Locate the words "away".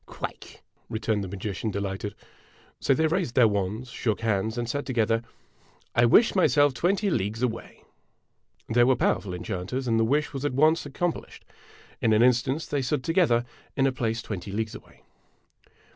7.43-7.83, 14.73-15.03